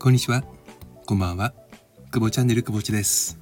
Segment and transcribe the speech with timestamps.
[0.00, 0.44] こんにちは。
[1.06, 1.52] こんばんは。
[2.12, 3.40] 久保チャンネル久保ちです。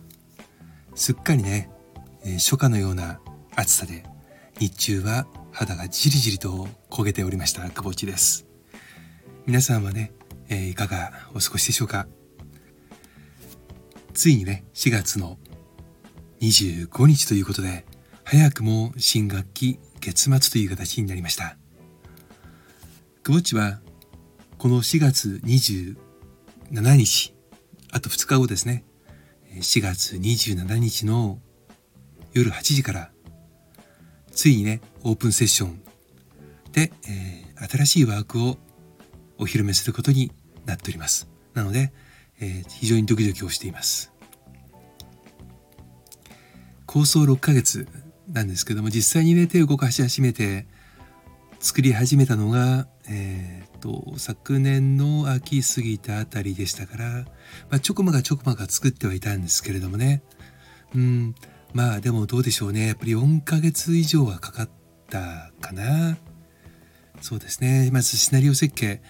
[0.95, 1.69] すっかりね、
[2.39, 3.21] 初夏のような
[3.55, 4.05] 暑さで、
[4.59, 8.47] 日中は肌がじりじりと焦げておりました久保ちです。
[9.45, 10.15] 皆さんはね、
[10.49, 12.07] えー、いかがお過ごしでしょうか？
[14.15, 15.37] ついにね、4月の
[16.41, 17.85] 25日ということで、
[18.25, 21.59] 早くも新学期月末という形になりました。
[23.25, 23.81] 久保ちは
[24.57, 26.06] この4月25
[26.73, 27.35] 27日、
[27.93, 28.85] あと2日後ですね、
[29.55, 31.39] 4月27日の
[32.33, 33.11] 夜8時から、
[34.33, 35.81] ついにね、オープンセッション
[36.73, 38.59] で、えー、新しいワークを
[39.39, 40.33] お披露目することに
[40.67, 41.29] なっております。
[41.55, 41.93] なので、
[42.41, 44.13] えー、非常にドキドキをしています。
[46.85, 47.87] 構想6ヶ月
[48.29, 50.67] なんですけども、実際にね、手を動かし始めて、
[51.61, 57.05] 作り始めたのが、えーと、昨年の秋過ぎたあたりでしたから、
[57.71, 60.23] まあ、ちょこまかちょこまか作ってはいたんですけれどもね。
[60.95, 61.35] うん
[61.73, 62.87] まあでもどうでしょうね。
[62.89, 64.69] やっぱり4ヶ月以上はかかっ
[65.11, 66.17] たかな。
[67.21, 67.91] そうですね。
[67.93, 69.03] まずシナリオ設計、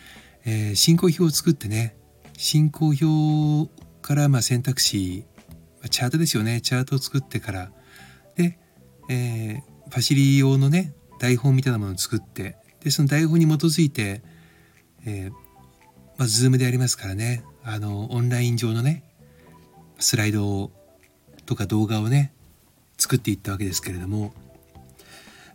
[0.45, 1.97] えー、進行表を作ってね。
[2.37, 3.71] 進行表
[4.03, 5.25] からま選択肢
[5.91, 6.61] チャートですよね。
[6.61, 7.71] チャートを作ってから。
[8.35, 8.59] で、
[9.09, 14.23] えー、ファシリ用のね台本みたいなものを作ってでその台本に基づいて、
[15.05, 15.39] えー、ま
[16.19, 17.43] あ、Zoom でありますからね。
[17.65, 19.03] あのオンライン上のね
[19.99, 20.71] スライド
[21.47, 22.33] とか動画をね
[22.97, 24.33] 作っていったわけですけれども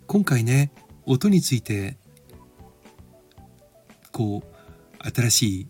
[0.07, 0.73] 今回ね
[1.05, 1.95] 音について
[4.11, 5.67] こう新しい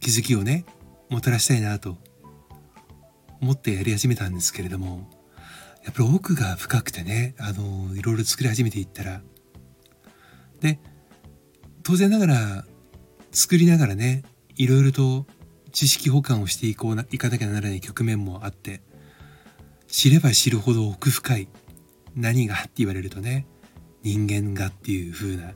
[0.00, 0.64] 気づきをね
[1.10, 1.98] もたらしたいなと
[3.42, 5.10] 思ってやり始めたんですけれども
[5.84, 9.20] やっぱり奥が深くてねあのいろいろ作り始めていったら
[10.66, 10.80] で
[11.82, 12.64] 当然ながら
[13.30, 14.24] 作りながらね
[14.56, 15.26] いろいろと
[15.72, 18.80] 知識保管をしていこうないかなきゃならない局面もあって
[19.86, 21.48] 知れば知るほど奥深い
[22.14, 23.46] 何がって言われるとね
[24.02, 25.52] 人間がっていう風な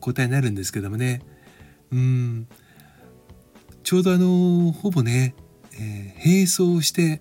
[0.00, 1.22] 答えになるんですけどもね。
[1.90, 2.48] うん。
[3.82, 5.34] ちょうどあのほぼね、
[5.74, 7.20] えー、並走して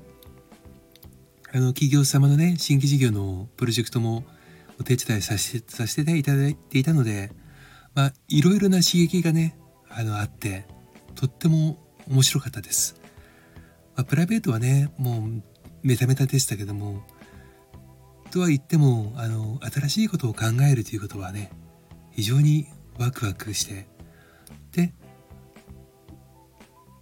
[1.53, 4.25] あの企業様のね新規事業のプロジェクトも
[4.81, 7.31] お手伝いさせてさせていただいていたので
[7.93, 9.55] まあいろいろな刺激がね
[9.89, 10.65] あのあって
[11.13, 11.77] とっても
[12.09, 12.99] 面白かったです。
[13.95, 15.43] まあ、プライベートはねもう
[15.83, 17.03] メタメタでしたけども
[18.31, 21.51] とは言ってもあの新しいことを考えるということはね
[22.09, 23.87] 非常にワクワクして
[24.71, 24.93] で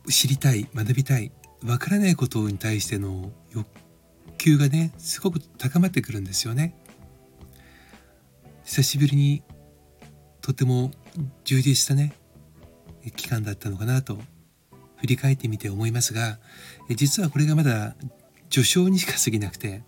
[0.09, 1.31] 知りたい学びたい
[1.63, 3.67] わからないことに対しての欲
[4.37, 6.75] 求がねすごく高まってくるんですよね。
[8.69, 9.41] 久しぶりに
[10.41, 10.91] とても
[11.43, 12.13] 充実したね
[13.15, 14.19] 期間だったのかなと
[14.97, 16.37] 振り返ってみて思いますが
[16.89, 17.95] 実はこれがまだ
[18.51, 19.81] 序章にしか過ぎなくて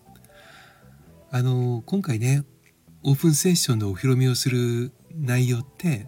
[1.30, 2.44] あの今回ね
[3.04, 6.08] オープンセッションのお披露目をする内容って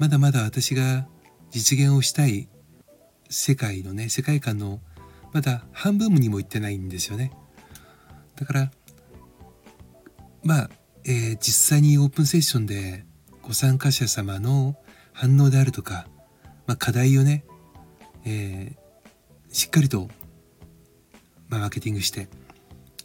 [0.00, 1.06] まだまだ私が
[1.52, 2.48] 実現をしたい
[3.30, 4.80] 世界のね世界観の
[5.32, 7.32] まだ半分にもいってないんですよね。
[8.34, 8.70] だから
[10.42, 10.70] まあ、
[11.04, 13.04] えー、実際にオープンセッションで
[13.42, 14.76] ご参加者様の
[15.12, 16.06] 反応であるとか、
[16.66, 17.44] まあ、課題をね、
[18.24, 20.08] えー、しっかりと、
[21.48, 22.28] まあ、マーケティングして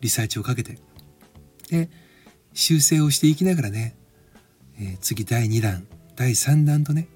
[0.01, 0.77] リサーチをかけて
[1.69, 1.89] で
[2.53, 3.95] 修正をしていきながらね、
[4.79, 7.07] えー、次第2弾第3弾とね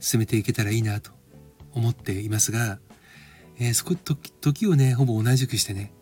[0.00, 1.12] 進めていけたらいいなと
[1.74, 2.78] 思っていますが、
[3.58, 5.92] えー、そこ時をねほぼ同じくしてね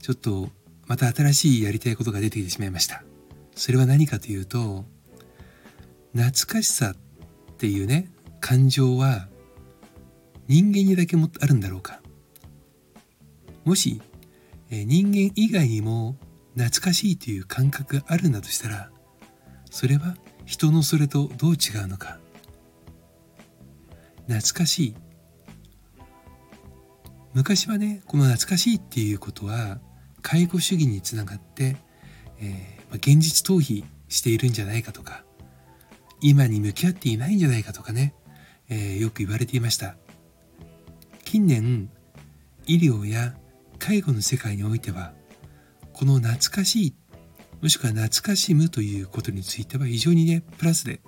[0.00, 0.48] ちょっと
[0.86, 3.04] また新しいやりたいことが出てきてしまいました。
[3.58, 4.84] それは何かというと
[6.12, 8.08] 懐かしさっていうね
[8.40, 9.26] 感情は
[10.46, 12.00] 人間にだけもあるんだろうか。
[13.64, 14.00] もし、
[14.70, 16.16] え人間以外にも
[16.56, 18.90] 懐かしいという感覚があるんだとしたら
[19.70, 20.16] それは
[20.46, 22.18] 人のそれとどう違うのか。
[24.28, 24.94] 懐かしい。
[27.34, 29.80] 昔はねこの懐かしいっていうことは
[30.22, 31.76] 介護主義につながって、
[32.40, 35.24] えー、現実逃避しているんじゃないかとか
[36.20, 38.14] 今に向き合っていないんじゃないかとかね、
[38.68, 39.96] えー、よく言われていました。
[41.24, 41.90] 近年
[42.66, 43.34] 医療や
[43.78, 45.12] 介護の世界においては
[45.92, 46.94] この懐かしい
[47.60, 51.00] もしくは懐かしむということについては非常にねプラスで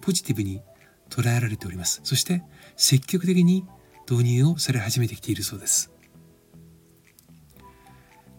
[0.00, 0.60] ポジティブに
[1.08, 2.00] 捉えられております。
[2.04, 2.42] そして
[2.76, 3.64] 積極的に
[4.10, 5.92] 導入をされ始めてきているそうです。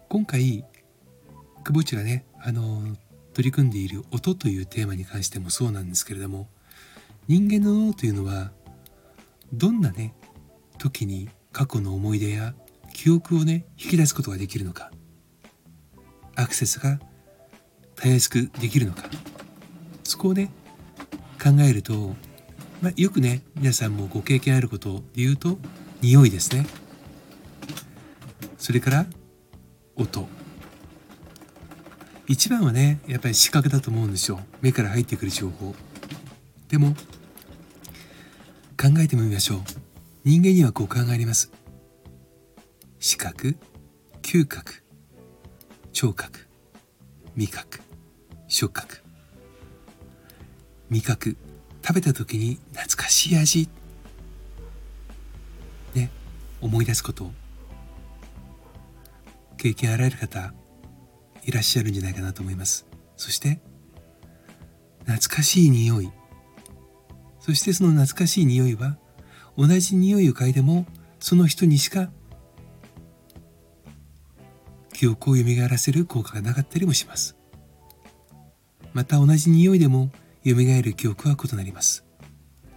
[0.09, 0.65] 今回
[1.63, 2.95] 久保地がねあの
[3.33, 6.47] 取り組んでいる音というテーマに関してもそうなんですけれども
[7.27, 8.51] 人間の脳というのは
[9.53, 10.13] どんなね
[10.77, 12.53] 時に過去の思い出や
[12.93, 14.91] 記憶をね引き出すことができるのか
[16.35, 16.99] アクセスが
[17.95, 19.03] たやすくできるのか
[20.03, 20.51] そこをね
[21.41, 22.15] 考えると、
[22.81, 25.57] まあ、よくね皆さんもご経験あることで言うと
[26.01, 26.65] 匂いですね。
[28.57, 29.05] それから
[29.95, 30.38] 音。
[32.29, 34.39] 一番はねやっぱり視覚だと思うんですよ。
[34.61, 35.73] 目から入ってくる情報。
[36.69, 36.93] でも
[38.79, 39.59] 考えてみましょう。
[40.23, 41.51] 人間には五感があります。
[42.99, 43.57] 視覚
[44.21, 44.83] 嗅覚
[45.91, 46.47] 聴覚
[47.35, 47.79] 味覚
[48.47, 49.01] 触覚。
[50.91, 51.35] 味覚
[51.83, 53.67] 食べた時に懐かしい味。
[55.95, 56.11] ね
[56.61, 57.31] 思い出すこと。
[59.57, 60.53] 経験あられる方
[61.45, 62.87] いらっしゃるんじゃないかなと思います。
[63.17, 63.59] そして
[65.05, 66.11] 懐かしい匂い。
[67.39, 68.97] そしてその懐かしい匂いは
[69.57, 70.85] 同じ匂いを嗅いでも
[71.19, 72.11] その人にしか
[74.93, 77.37] 記憶を蘇らせる効果がなかったりもします。
[78.93, 80.11] また同じ匂いでも
[80.45, 82.05] 蘇る記憶は異なります。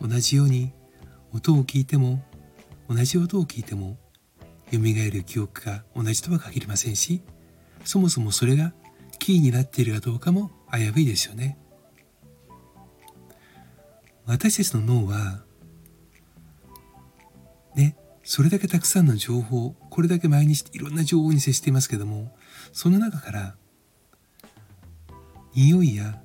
[0.00, 0.72] 同じように
[1.32, 2.22] 音を聞いても
[2.88, 3.96] 同じ音を聞いても
[4.70, 7.22] 蘇る記憶が同じとは限りませんし
[7.84, 8.72] そもそもそれが
[9.18, 11.58] キーになっているかどうかも危ういですよね。
[14.26, 15.42] 私たちの脳は
[17.74, 22.36] ねそれだけたくさんの情報これだけ毎日いろんな情報に接していますけども
[22.72, 23.56] その中から
[25.54, 26.22] 匂いや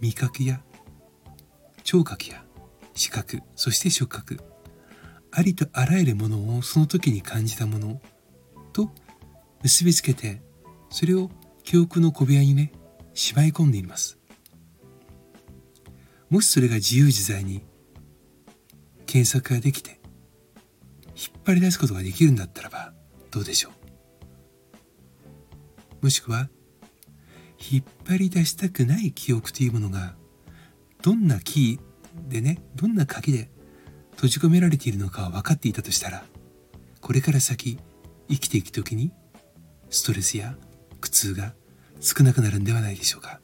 [0.00, 0.60] 味覚や
[1.82, 2.44] 聴覚や
[2.94, 4.40] 視覚そして触覚
[5.30, 8.00] ありとあらゆるものをその時に感じたもの
[8.72, 8.90] と
[9.62, 10.40] 結びつけて
[10.90, 11.30] それを
[11.64, 12.72] 記憶の小部屋にね
[13.14, 14.18] しまい込んでいます。
[16.30, 17.62] もしそれが自由自在に
[19.06, 20.00] 検索ができて
[21.14, 22.92] 引っ張り出すことができるんだったらば
[23.30, 23.70] どうでしょ
[26.02, 26.04] う？
[26.04, 26.48] もしくは
[27.70, 30.14] 引っ張り出したくない記憶というものが
[31.02, 33.48] どんなキーでねどんな鍵で
[34.16, 36.24] 閉じ込められているのかは分かっていたとしたら
[37.00, 37.78] これから先
[38.28, 39.12] 生きていく時に
[39.90, 40.56] ストレスや
[41.06, 41.54] 苦痛が
[42.00, 43.40] 少なくなるんではないでしょうか。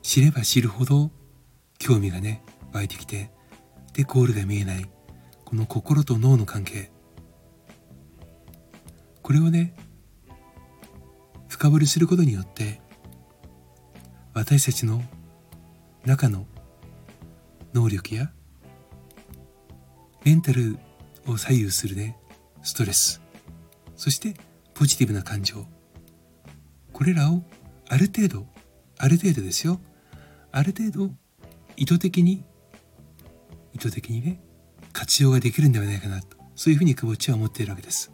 [0.00, 1.10] 知れば知るほど
[1.78, 2.42] 興味がね
[2.72, 3.30] 湧いてきて
[3.92, 4.90] でゴールが見えない
[5.44, 6.90] この心と脳の関係。
[9.20, 9.74] これをね
[11.48, 12.80] 深掘りすることによって
[14.32, 15.02] 私たちの
[16.06, 16.46] 中の
[17.74, 18.32] 能力や
[20.24, 20.78] メンタル
[21.26, 22.16] を左右するね
[22.62, 23.20] ストレス。
[23.94, 24.34] そして
[24.80, 25.66] ポジティブな感情。
[26.94, 27.42] これらを
[27.86, 28.46] ある程度
[28.96, 29.78] ある程度ですよ。
[30.52, 31.10] ある程度
[31.76, 32.42] 意図的に
[33.74, 34.40] 意図的にね
[34.94, 36.38] 活用ができるんではないかなと。
[36.56, 38.10] そういうふうに久保地は思っているわけです。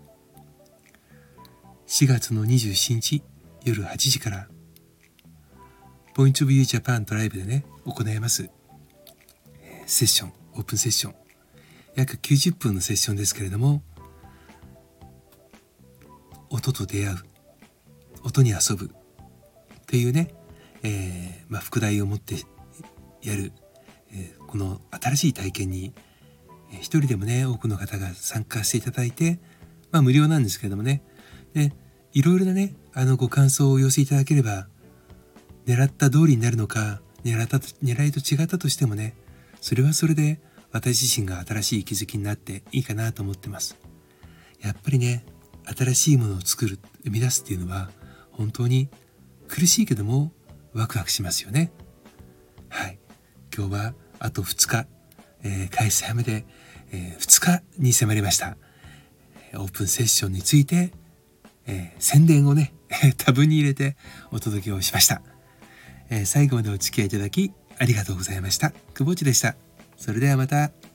[1.86, 3.22] 4月の27日
[3.64, 4.48] 夜8時から
[6.14, 8.50] ポイントビュージャパンとライブでね行います。
[9.86, 11.14] セッションオープンセッション。
[11.94, 13.84] 約90分のセッションですけれども
[16.56, 17.16] 音と出会う。
[18.24, 18.88] 音に遊ぶっ
[19.86, 20.34] ていうね、
[20.82, 22.34] えー、まあ、副題を持って
[23.22, 23.52] やる、
[24.12, 25.92] えー、この新しい体験に、
[26.72, 29.38] えー、一人でもね多くの方が参加していただいて、
[29.92, 31.02] まあ、無料なんですけどもね。
[31.52, 31.72] で
[32.12, 34.66] いろいろなねあのご感想をお寄せいただければ
[35.66, 39.14] 狙った通りになるのか狙った狙いと違ったとしてもね
[39.60, 40.40] それはそれで
[40.72, 43.76] 私自身が新しい気づきになっていいかなと思ってます。
[44.60, 45.24] やっぱりね
[45.66, 47.90] 新しいものを作る生み出すっていうのは
[48.30, 48.88] 本当に
[49.48, 50.32] 苦しいけども
[50.72, 51.72] ワクワクしますよね。
[52.68, 52.98] はい。
[53.56, 54.86] 今日はあと2日、
[55.42, 56.44] えー、開催まで、
[56.92, 58.56] えー、2日に迫りました。
[59.54, 60.92] オープンセッションについて、
[61.66, 62.74] えー、宣伝をね
[63.16, 63.96] タブに入れて
[64.30, 65.22] お届けをしました、
[66.10, 68.72] えー、最後までお付き合いいただきありがとうございました。
[68.94, 69.56] 久保地でした。
[69.96, 70.85] それではまた。